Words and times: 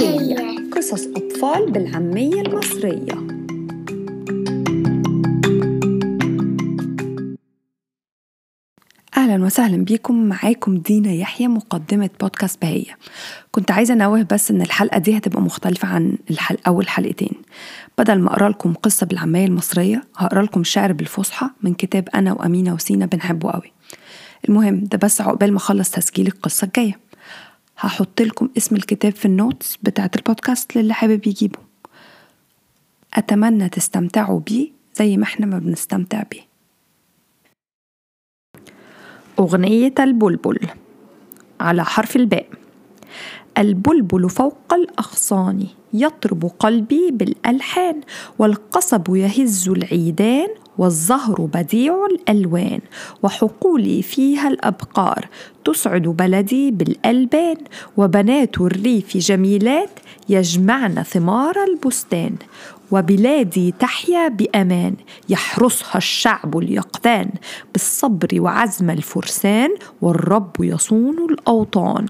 بهية 0.00 0.70
قصص 0.70 1.06
أطفال 1.06 1.70
بالعامية 1.72 2.40
المصرية. 2.42 3.32
أهلا 9.16 9.44
وسهلا 9.44 9.84
بيكم 9.84 10.24
معاكم 10.28 10.78
دينا 10.78 11.12
يحيى 11.12 11.48
مقدمة 11.48 12.10
بودكاست 12.20 12.62
بهية. 12.62 12.98
كنت 13.50 13.70
عايزة 13.70 13.94
أنوه 13.94 14.22
بس 14.22 14.50
إن 14.50 14.62
الحلقة 14.62 14.98
دي 14.98 15.16
هتبقى 15.16 15.42
مختلفة 15.42 15.88
عن 15.88 16.18
الحلقة 16.30 16.62
أول 16.66 16.88
حلقتين. 16.88 17.32
بدل 17.98 18.18
ما 18.18 18.32
أقرأ 18.32 18.48
لكم 18.48 18.74
قصة 18.74 19.06
بالعامية 19.06 19.44
المصرية 19.46 20.04
هقرأ 20.16 20.42
لكم 20.42 20.64
شعر 20.64 20.92
بالفصحى 20.92 21.50
من 21.62 21.74
كتاب 21.74 22.08
أنا 22.14 22.32
وأمينة 22.32 22.74
وسينا 22.74 23.06
بنحبه 23.06 23.50
قوي 23.50 23.72
المهم 24.48 24.84
ده 24.84 24.98
بس 24.98 25.20
عقبال 25.20 25.52
ما 25.52 25.58
أخلص 25.58 25.90
تسجيل 25.90 26.26
القصة 26.26 26.64
الجاية. 26.64 27.01
هحط 27.82 28.22
لكم 28.22 28.48
اسم 28.56 28.76
الكتاب 28.76 29.12
في 29.12 29.24
ال 29.24 29.33
notes 29.33 29.78
بتاعة 29.82 30.10
البودكاست 30.16 30.76
للي 30.76 30.94
حابب 30.94 31.26
يجيبه. 31.26 31.58
أتمنى 33.14 33.68
تستمتعوا 33.68 34.40
بيه 34.40 34.70
زي 34.94 35.16
ما 35.16 35.24
إحنا 35.24 35.46
ما 35.46 35.58
بنستمتع 35.58 36.22
بيه. 36.30 36.46
أغنية 39.38 39.94
البلبل 39.98 40.58
على 41.60 41.84
حرف 41.84 42.16
الباء. 42.16 42.46
البلبل 43.58 44.30
فوق 44.30 44.74
الأغصان 44.74 45.66
يطرب 45.92 46.44
قلبي 46.58 47.10
بالألحان 47.10 48.00
والقصب 48.38 49.16
يهز 49.16 49.68
العيدان 49.68 50.48
والزهر 50.78 51.48
بديع 51.54 52.06
الألوان 52.06 52.80
وحقولي 53.22 54.02
فيها 54.02 54.48
الأبقار. 54.48 55.28
تسعد 55.64 56.02
بلدي 56.02 56.70
بالألبان 56.70 57.56
وبنات 57.96 58.60
الريف 58.60 59.16
جميلات 59.16 59.90
يجمعن 60.28 61.02
ثمار 61.02 61.54
البستان. 61.64 62.36
وبلادي 62.90 63.74
تحيا 63.78 64.28
بأمان 64.28 64.94
يحرسها 65.28 65.96
الشعب 65.96 66.58
اليقظان. 66.58 67.30
بالصبر 67.72 68.28
وعزم 68.40 68.90
الفرسان 68.90 69.70
والرب 70.02 70.56
يصون 70.60 71.16
الأوطان. 71.30 72.06